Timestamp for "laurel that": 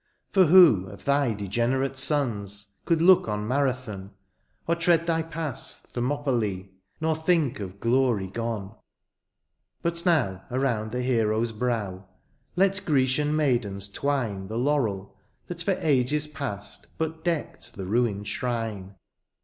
14.57-15.61